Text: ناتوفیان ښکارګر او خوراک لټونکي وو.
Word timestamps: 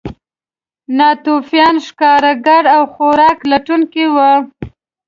ناتوفیان 0.97 1.75
ښکارګر 1.87 2.63
او 2.75 2.81
خوراک 2.93 3.37
لټونکي 3.51 4.05
وو. 4.13 4.31